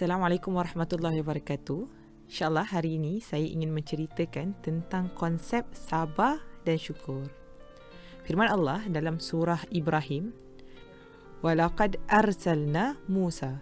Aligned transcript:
Assalamualaikum 0.00 0.56
warahmatullahi 0.56 1.20
wabarakatuh. 1.20 1.84
InsyaAllah 2.24 2.72
hari 2.72 2.96
ini 2.96 3.20
saya 3.20 3.44
ingin 3.44 3.68
menceritakan 3.68 4.56
tentang 4.64 5.12
konsep 5.12 5.68
sabar 5.76 6.40
dan 6.64 6.80
syukur. 6.80 7.28
Firman 8.24 8.48
Allah 8.48 8.80
dalam 8.88 9.20
surah 9.20 9.60
Ibrahim, 9.68 10.32
"Walaqad 11.44 12.00
arsalna 12.08 12.96
Musa 13.12 13.60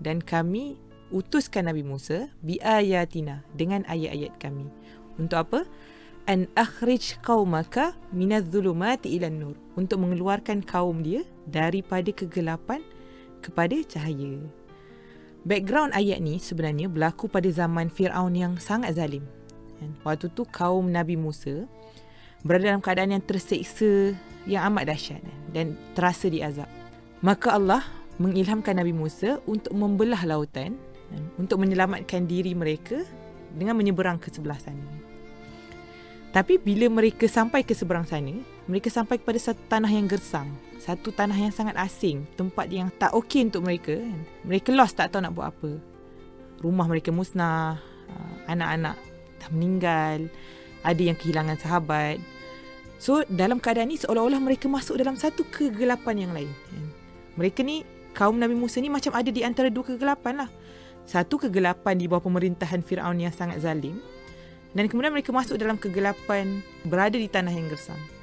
Dan 0.00 0.24
kami 0.24 0.80
utuskan 1.12 1.68
Nabi 1.68 1.84
Musa 1.84 2.32
biayatina 2.40 3.44
dengan 3.52 3.84
ayat-ayat 3.84 4.40
kami. 4.40 4.64
Untuk 5.20 5.36
apa? 5.36 5.68
An 6.24 6.48
akhrij 6.56 7.20
قَوْمَكَ 7.20 8.08
مِنَ 8.16 8.32
zulumati 8.48 9.20
إِلَى 9.20 9.28
nur 9.28 9.52
Untuk 9.76 10.00
mengeluarkan 10.00 10.64
kaum 10.64 11.04
dia 11.04 11.28
daripada 11.44 12.08
kegelapan 12.08 12.80
kepada 13.44 13.76
cahaya. 13.84 14.63
Background 15.44 15.92
ayat 15.92 16.24
ni 16.24 16.40
sebenarnya 16.40 16.88
berlaku 16.88 17.28
pada 17.28 17.44
zaman 17.52 17.92
Fir'aun 17.92 18.32
yang 18.32 18.56
sangat 18.56 18.96
zalim. 18.96 19.28
Kan? 19.76 19.92
Waktu 20.00 20.32
tu 20.32 20.48
kaum 20.48 20.88
Nabi 20.88 21.20
Musa 21.20 21.68
berada 22.40 22.72
dalam 22.72 22.80
keadaan 22.80 23.12
yang 23.12 23.24
terseksa 23.24 24.16
yang 24.48 24.72
amat 24.72 24.88
dahsyat 24.88 25.20
kan? 25.20 25.38
dan 25.52 25.66
terasa 25.92 26.32
diazab. 26.32 26.68
Maka 27.20 27.60
Allah 27.60 27.84
mengilhamkan 28.16 28.80
Nabi 28.80 28.96
Musa 28.96 29.36
untuk 29.44 29.76
membelah 29.76 30.24
lautan 30.24 30.80
kan? 31.12 31.22
untuk 31.36 31.60
menyelamatkan 31.60 32.24
diri 32.24 32.56
mereka 32.56 33.04
dengan 33.52 33.76
menyeberang 33.76 34.16
ke 34.16 34.32
sebelah 34.32 34.56
sana. 34.56 34.80
Tapi 36.32 36.56
bila 36.56 36.88
mereka 36.88 37.28
sampai 37.28 37.62
ke 37.62 37.76
seberang 37.76 38.08
sana, 38.08 38.32
mereka 38.64 38.88
sampai 38.88 39.20
kepada 39.20 39.38
satu 39.40 39.60
tanah 39.68 39.90
yang 39.92 40.08
gersang 40.08 40.48
satu 40.84 41.08
tanah 41.16 41.32
yang 41.40 41.48
sangat 41.48 41.80
asing, 41.80 42.28
tempat 42.36 42.68
yang 42.68 42.92
tak 42.92 43.16
okey 43.16 43.48
untuk 43.48 43.64
mereka. 43.64 43.96
Kan. 43.96 44.20
Mereka 44.44 44.68
lost 44.76 45.00
tak 45.00 45.16
tahu 45.16 45.24
nak 45.24 45.32
buat 45.32 45.48
apa. 45.48 45.80
Rumah 46.60 46.84
mereka 46.84 47.08
musnah, 47.08 47.80
uh, 48.12 48.36
anak-anak 48.52 49.00
dah 49.40 49.48
meninggal, 49.48 50.28
ada 50.84 51.00
yang 51.00 51.16
kehilangan 51.16 51.56
sahabat. 51.56 52.20
So 53.00 53.24
dalam 53.32 53.64
keadaan 53.64 53.88
ni 53.88 53.96
seolah-olah 53.96 54.36
mereka 54.44 54.68
masuk 54.68 55.00
dalam 55.00 55.16
satu 55.16 55.48
kegelapan 55.48 56.28
yang 56.28 56.32
lain. 56.36 56.52
Kan. 56.68 56.84
Mereka 57.40 57.64
ni, 57.64 57.80
kaum 58.12 58.36
Nabi 58.36 58.52
Musa 58.52 58.76
ni 58.84 58.92
macam 58.92 59.16
ada 59.16 59.32
di 59.32 59.40
antara 59.40 59.72
dua 59.72 59.88
kegelapan 59.88 60.44
lah. 60.44 60.50
Satu 61.08 61.40
kegelapan 61.40 61.96
di 61.96 62.04
bawah 62.04 62.28
pemerintahan 62.28 62.84
Fir'aun 62.84 63.24
yang 63.24 63.32
sangat 63.32 63.64
zalim. 63.64 64.04
Dan 64.76 64.84
kemudian 64.92 65.16
mereka 65.16 65.32
masuk 65.32 65.56
dalam 65.56 65.80
kegelapan 65.80 66.60
berada 66.84 67.16
di 67.16 67.28
tanah 67.28 67.52
yang 67.56 67.72
gersang. 67.72 68.13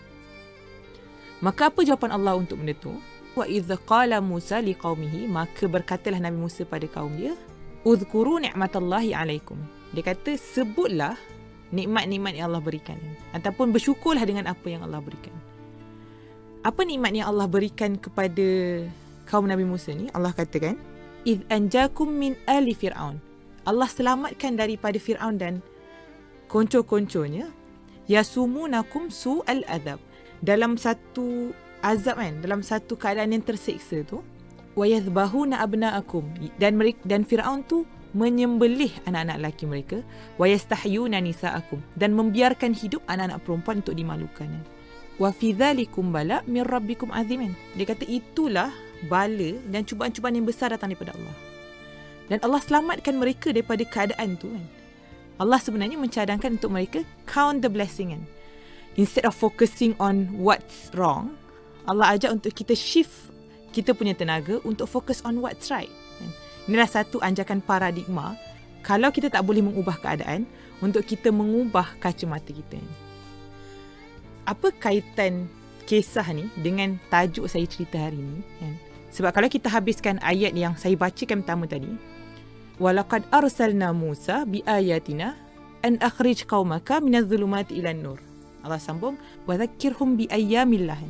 Maka 1.41 1.73
apa 1.73 1.81
jawapan 1.81 2.13
Allah 2.13 2.37
untuk 2.37 2.61
benda 2.61 2.77
tu? 2.77 2.93
Wa 3.33 3.49
idza 3.49 3.75
qala 3.81 4.21
Musa 4.21 4.61
liqaumihi 4.61 5.25
maka 5.25 5.65
berkatalah 5.65 6.21
Nabi 6.21 6.37
Musa 6.37 6.61
pada 6.63 6.85
kaum 6.85 7.17
dia, 7.17 7.33
"Udhkuru 7.81 8.37
ni'matallahi 8.45 9.17
'alaikum." 9.17 9.57
Dia 9.91 10.05
kata 10.05 10.37
sebutlah 10.37 11.17
nikmat-nikmat 11.73 12.37
yang 12.37 12.53
Allah 12.53 12.61
berikan 12.61 12.99
ataupun 13.33 13.73
bersyukurlah 13.73 14.21
dengan 14.21 14.45
apa 14.45 14.67
yang 14.69 14.85
Allah 14.85 15.01
berikan. 15.01 15.33
Apa 16.61 16.85
nikmat 16.85 17.17
yang 17.17 17.27
Allah 17.33 17.49
berikan 17.49 17.97
kepada 17.97 18.45
kaum 19.25 19.49
Nabi 19.49 19.65
Musa 19.65 19.97
ni? 19.97 20.13
Allah 20.13 20.29
katakan, 20.35 20.77
"Id 21.25 21.49
anjakum 21.49 22.05
min 22.05 22.37
ali 22.45 22.77
fir'aun." 22.77 23.31
Allah 23.65 23.89
selamatkan 23.89 24.57
daripada 24.57 24.97
Fir'aun 24.97 25.37
dan 25.37 25.61
konco-konconya 26.49 27.49
yasumunakum 28.09 29.13
su'al 29.13 29.61
adab 29.69 30.01
dalam 30.41 30.75
satu 30.75 31.53
azab 31.85 32.17
kan 32.17 32.41
dalam 32.41 32.61
satu 32.61 32.97
keadaan 32.97 33.33
yang 33.33 33.45
terseksa 33.45 34.01
tu 34.05 34.25
wayadhbahuna 34.73 35.61
abnaakum. 35.61 36.25
Dan 36.57 36.77
mereka 36.81 37.01
dan 37.05 37.23
Firaun 37.25 37.61
tu 37.65 37.85
menyembelih 38.11 38.91
anak-anak 39.07 39.37
lelaki 39.39 39.65
mereka 39.69 39.97
wayastahyuna 40.41 41.21
nisaakum. 41.21 41.79
Dan 41.93 42.17
membiarkan 42.17 42.73
hidup 42.73 43.05
anak-anak 43.05 43.39
perempuan 43.45 43.85
untuk 43.85 43.95
dimalukan 43.95 44.49
wa 45.21 45.29
fi 45.29 45.53
dzalikum 45.53 46.09
bala 46.09 46.41
min 46.49 46.65
rabbikum 46.65 47.13
azimin. 47.13 47.53
Dia 47.77 47.85
kata 47.85 48.09
itulah 48.09 48.73
bala 49.05 49.53
dan 49.69 49.85
cubaan-cubaan 49.85 50.33
yang 50.33 50.49
besar 50.49 50.73
datang 50.73 50.89
daripada 50.89 51.13
Allah. 51.13 51.35
Dan 52.25 52.37
Allah 52.41 52.61
selamatkan 52.63 53.21
mereka 53.21 53.53
daripada 53.53 53.85
keadaan 53.85 54.39
tu 54.41 54.49
kan. 54.49 54.65
Allah 55.37 55.59
sebenarnya 55.61 55.97
mencadangkan 55.97 56.57
untuk 56.57 56.71
mereka 56.73 56.99
count 57.29 57.65
the 57.65 57.69
blessing 57.69 58.13
kan 58.13 58.23
instead 58.95 59.27
of 59.27 59.35
focusing 59.35 59.95
on 59.99 60.31
what's 60.35 60.91
wrong, 60.95 61.35
Allah 61.87 62.15
ajak 62.15 62.41
untuk 62.41 62.51
kita 62.55 62.75
shift 62.77 63.31
kita 63.71 63.95
punya 63.95 64.11
tenaga 64.11 64.59
untuk 64.67 64.85
fokus 64.85 65.23
on 65.23 65.39
what's 65.39 65.71
right. 65.71 65.89
Inilah 66.67 66.87
satu 66.87 67.23
anjakan 67.23 67.63
paradigma 67.63 68.35
kalau 68.83 69.09
kita 69.09 69.31
tak 69.31 69.47
boleh 69.47 69.63
mengubah 69.63 69.97
keadaan 69.97 70.45
untuk 70.83 71.07
kita 71.07 71.31
mengubah 71.31 71.97
kacamata 71.97 72.51
kita. 72.51 72.77
Apa 74.45 74.75
kaitan 74.75 75.47
kisah 75.87 76.27
ni 76.35 76.51
dengan 76.59 76.99
tajuk 77.09 77.47
saya 77.47 77.65
cerita 77.65 77.97
hari 77.97 78.19
ini? 78.19 78.39
Sebab 79.11 79.31
kalau 79.31 79.47
kita 79.51 79.67
habiskan 79.71 80.19
ayat 80.23 80.55
yang 80.55 80.75
saya 80.75 80.95
bacakan 80.95 81.43
pertama 81.43 81.65
tadi, 81.67 81.91
walaqad 82.79 83.27
arsalna 83.31 83.91
Musa 83.95 84.43
biayatina 84.47 85.35
an 85.83 85.99
akhrij 85.99 86.43
qaumaka 86.47 86.99
minadh-dhulumati 87.03 87.79
ila 87.79 87.91
nur 87.95 88.30
Allah 88.61 88.81
sambung 88.81 89.17
wa 89.45 89.53
dhakkirhum 89.57 90.17
bi 90.17 90.25
ayyamillah. 90.29 91.01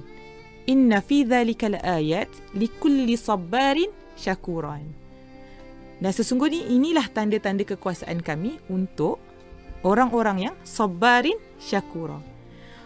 Inna 0.70 1.02
fi 1.02 1.26
dhalika 1.26 1.72
laayat 1.72 2.30
likulli 2.56 3.18
sabarin 3.18 3.90
syakuran. 4.16 4.86
Dan 6.02 6.12
sesungguhnya 6.14 6.66
inilah 6.66 7.06
tanda-tanda 7.14 7.62
kekuasaan 7.62 8.26
kami 8.26 8.58
untuk 8.74 9.22
orang-orang 9.86 10.50
yang 10.50 10.56
sabarin 10.66 11.38
syakura. 11.62 12.18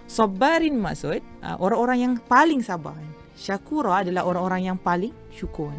Sabarin 0.06 0.76
maksud 0.78 1.24
uh, 1.42 1.58
orang-orang 1.58 1.98
yang 2.04 2.14
paling 2.28 2.60
sabar. 2.60 2.96
Syakura 3.36 4.04
adalah 4.04 4.28
orang-orang 4.28 4.72
yang 4.72 4.78
paling 4.80 5.12
syukur. 5.32 5.72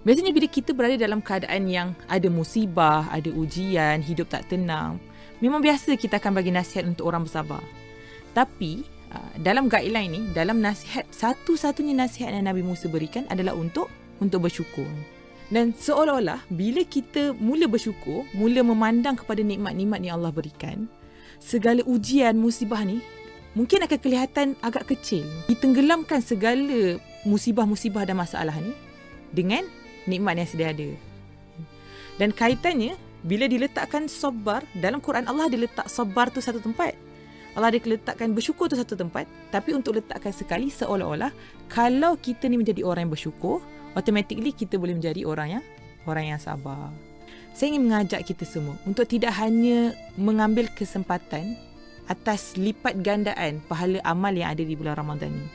Biasanya 0.00 0.32
bila 0.32 0.48
kita 0.48 0.72
berada 0.72 0.96
dalam 0.96 1.20
keadaan 1.20 1.68
yang 1.68 1.92
ada 2.08 2.26
musibah, 2.32 3.04
ada 3.12 3.28
ujian, 3.30 4.00
hidup 4.00 4.32
tak 4.32 4.48
tenang, 4.48 4.96
memang 5.44 5.60
biasa 5.60 5.92
kita 5.94 6.16
akan 6.16 6.40
bagi 6.40 6.48
nasihat 6.48 6.88
untuk 6.88 7.04
orang 7.04 7.28
bersabar. 7.28 7.60
Tapi 8.32 8.86
uh, 9.10 9.32
dalam 9.40 9.66
guideline 9.66 10.10
ni, 10.10 10.20
dalam 10.32 10.62
nasihat 10.62 11.06
satu-satunya 11.10 11.94
nasihat 11.96 12.30
yang 12.30 12.46
Nabi 12.46 12.62
Musa 12.62 12.86
berikan 12.86 13.26
adalah 13.28 13.54
untuk 13.56 13.90
untuk 14.22 14.46
bersyukur. 14.46 14.86
Dan 15.50 15.74
seolah-olah 15.74 16.46
bila 16.46 16.86
kita 16.86 17.34
mula 17.34 17.66
bersyukur, 17.66 18.22
mula 18.38 18.62
memandang 18.62 19.18
kepada 19.18 19.42
nikmat-nikmat 19.42 19.98
yang 19.98 20.22
Allah 20.22 20.30
berikan, 20.30 20.86
segala 21.42 21.82
ujian, 21.82 22.38
musibah 22.38 22.86
ni 22.86 23.02
mungkin 23.58 23.82
akan 23.82 23.98
kelihatan 23.98 24.54
agak 24.62 24.94
kecil. 24.94 25.26
Ditenggelamkan 25.50 26.22
segala 26.22 27.02
musibah-musibah 27.26 28.06
dan 28.06 28.22
masalah 28.22 28.54
ni 28.62 28.70
dengan 29.34 29.66
nikmat 30.06 30.38
yang 30.38 30.48
sedia 30.48 30.70
ada. 30.70 30.90
Dan 32.14 32.30
kaitannya 32.30 32.94
bila 33.26 33.50
diletakkan 33.50 34.06
sabar 34.06 34.64
dalam 34.78 35.02
Quran 35.02 35.26
Allah 35.26 35.50
diletak 35.50 35.90
sabar 35.90 36.30
tu 36.30 36.38
satu 36.38 36.62
tempat. 36.62 36.94
Allah 37.58 37.74
ada 37.74 37.78
letakkan 37.82 38.30
bersyukur 38.30 38.70
tu 38.70 38.78
satu 38.78 38.94
tempat 38.94 39.26
tapi 39.50 39.74
untuk 39.74 39.98
letakkan 39.98 40.30
sekali 40.30 40.70
seolah-olah 40.70 41.34
kalau 41.66 42.14
kita 42.18 42.46
ni 42.46 42.60
menjadi 42.60 42.86
orang 42.86 43.08
yang 43.08 43.12
bersyukur 43.12 43.58
automatically 43.98 44.54
kita 44.54 44.78
boleh 44.78 44.94
menjadi 44.94 45.26
orang 45.26 45.58
yang 45.58 45.64
orang 46.06 46.34
yang 46.36 46.40
sabar. 46.40 46.94
Saya 47.50 47.74
ingin 47.74 47.90
mengajak 47.90 48.22
kita 48.22 48.46
semua 48.46 48.78
untuk 48.86 49.04
tidak 49.10 49.34
hanya 49.36 49.92
mengambil 50.14 50.70
kesempatan 50.70 51.58
atas 52.10 52.58
lipat 52.58 53.02
gandaan 53.06 53.62
pahala 53.70 54.02
amal 54.02 54.34
yang 54.34 54.50
ada 54.50 54.62
di 54.66 54.74
bulan 54.74 54.98
Ramadan 54.98 55.30
ni 55.30 55.46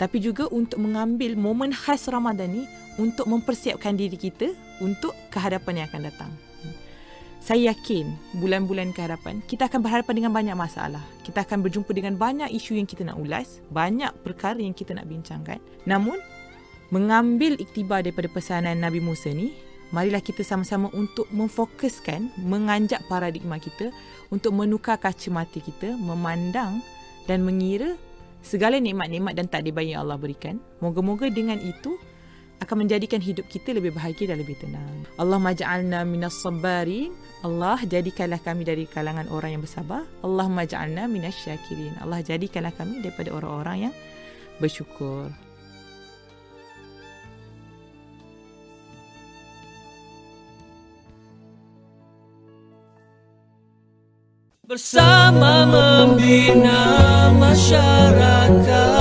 tapi 0.00 0.18
juga 0.18 0.50
untuk 0.50 0.82
mengambil 0.82 1.38
momen 1.38 1.70
khas 1.70 2.08
Ramadan 2.08 2.50
ni 2.50 2.64
untuk 2.98 3.30
mempersiapkan 3.30 3.94
diri 3.94 4.16
kita 4.16 4.50
untuk 4.82 5.14
kehadapan 5.30 5.84
yang 5.84 5.86
akan 5.92 6.02
datang 6.08 6.32
saya 7.42 7.74
yakin 7.74 8.14
bulan-bulan 8.38 8.94
ke 8.94 9.02
hadapan 9.02 9.42
kita 9.50 9.66
akan 9.66 9.82
berhadapan 9.82 10.14
dengan 10.14 10.30
banyak 10.30 10.54
masalah. 10.54 11.02
Kita 11.26 11.42
akan 11.42 11.66
berjumpa 11.66 11.90
dengan 11.90 12.14
banyak 12.14 12.54
isu 12.54 12.78
yang 12.78 12.86
kita 12.86 13.02
nak 13.02 13.18
ulas, 13.18 13.58
banyak 13.74 14.14
perkara 14.22 14.62
yang 14.62 14.70
kita 14.70 14.94
nak 14.94 15.10
bincangkan. 15.10 15.58
Namun, 15.82 16.22
mengambil 16.94 17.58
iktibar 17.58 18.06
daripada 18.06 18.30
pesanan 18.30 18.78
Nabi 18.78 19.02
Musa 19.02 19.34
ni, 19.34 19.50
marilah 19.90 20.22
kita 20.22 20.46
sama-sama 20.46 20.86
untuk 20.94 21.26
memfokuskan, 21.34 22.30
menganjak 22.46 23.02
paradigma 23.10 23.58
kita 23.58 23.90
untuk 24.30 24.54
menukar 24.54 25.02
kacamata 25.02 25.58
kita, 25.58 25.98
memandang 25.98 26.78
dan 27.26 27.42
mengira 27.42 27.98
segala 28.38 28.78
nikmat-nikmat 28.78 29.34
dan 29.34 29.50
takdir 29.50 29.74
baik 29.74 29.98
yang 29.98 30.06
Allah 30.06 30.18
berikan. 30.18 30.62
Moga-moga 30.78 31.26
dengan 31.26 31.58
itu 31.58 31.98
akan 32.62 32.86
menjadikan 32.86 33.18
hidup 33.18 33.46
kita 33.50 33.74
lebih 33.74 33.90
bahagia 33.92 34.32
dan 34.32 34.38
lebih 34.38 34.54
tenang. 34.62 35.04
Allah 35.18 35.38
majalna 35.42 36.06
minas 36.06 36.38
sabarin. 36.38 37.10
Allah 37.42 37.82
jadikanlah 37.82 38.38
kami 38.38 38.62
dari 38.62 38.86
kalangan 38.86 39.26
orang 39.28 39.58
yang 39.58 39.62
bersabar. 39.62 40.06
Allah 40.22 40.46
majalna 40.46 41.10
minas 41.10 41.34
syakirin. 41.42 41.98
Allah 41.98 42.22
jadikanlah 42.22 42.70
kami 42.70 43.02
daripada 43.02 43.34
orang-orang 43.34 43.90
yang 43.90 43.94
bersyukur. 44.62 45.34
Bersama 54.62 55.68
membina 55.68 57.28
masyarakat 57.36 58.91